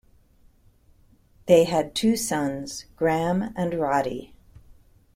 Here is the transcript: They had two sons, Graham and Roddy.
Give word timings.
They 1.45 1.65
had 1.65 1.93
two 1.93 2.15
sons, 2.17 2.85
Graham 2.95 3.53
and 3.55 3.75
Roddy. 3.75 4.33